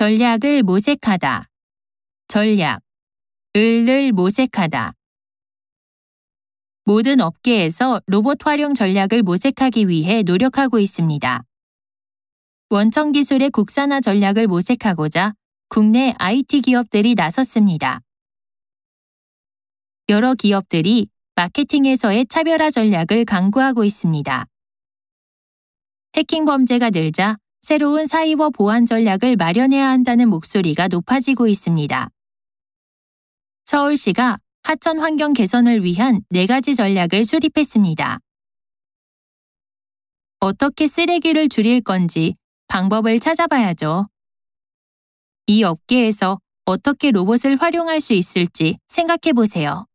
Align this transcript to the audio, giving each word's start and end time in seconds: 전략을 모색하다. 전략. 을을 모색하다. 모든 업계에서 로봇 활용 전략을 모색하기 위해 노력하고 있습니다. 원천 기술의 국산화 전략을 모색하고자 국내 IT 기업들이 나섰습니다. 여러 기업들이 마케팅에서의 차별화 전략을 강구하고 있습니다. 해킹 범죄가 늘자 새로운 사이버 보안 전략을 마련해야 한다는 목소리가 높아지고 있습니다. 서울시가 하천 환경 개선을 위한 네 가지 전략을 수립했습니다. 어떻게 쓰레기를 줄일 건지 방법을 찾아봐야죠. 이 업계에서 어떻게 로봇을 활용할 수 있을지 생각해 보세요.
전략을 0.00 0.62
모색하다. 0.62 1.50
전략. 2.26 2.80
을을 3.54 4.12
모색하다. 4.12 4.94
모든 6.86 7.20
업계에서 7.20 8.00
로봇 8.06 8.46
활용 8.46 8.72
전략을 8.72 9.22
모색하기 9.22 9.88
위해 9.88 10.22
노력하고 10.22 10.78
있습니다. 10.78 11.42
원천 12.70 13.12
기술의 13.12 13.50
국산화 13.50 14.00
전략을 14.00 14.46
모색하고자 14.46 15.34
국내 15.68 16.14
IT 16.16 16.62
기업들이 16.62 17.14
나섰습니다. 17.14 18.00
여러 20.08 20.32
기업들이 20.32 21.08
마케팅에서의 21.34 22.24
차별화 22.24 22.70
전략을 22.70 23.26
강구하고 23.26 23.84
있습니다. 23.84 24.46
해킹 26.16 26.46
범죄가 26.46 26.88
늘자 26.88 27.36
새로운 27.62 28.06
사이버 28.06 28.50
보안 28.50 28.86
전략을 28.86 29.36
마련해야 29.36 29.88
한다는 29.88 30.28
목소리가 30.28 30.88
높아지고 30.88 31.46
있습니다. 31.46 32.08
서울시가 33.66 34.38
하천 34.62 34.98
환경 34.98 35.32
개선을 35.32 35.84
위한 35.84 36.22
네 36.30 36.46
가지 36.46 36.74
전략을 36.74 37.24
수립했습니다. 37.24 38.18
어떻게 40.40 40.86
쓰레기를 40.86 41.48
줄일 41.48 41.82
건지 41.82 42.34
방법을 42.68 43.20
찾아봐야죠. 43.20 44.08
이 45.46 45.62
업계에서 45.62 46.40
어떻게 46.64 47.10
로봇을 47.10 47.56
활용할 47.60 48.00
수 48.00 48.14
있을지 48.14 48.78
생각해 48.88 49.32
보세요. 49.34 49.86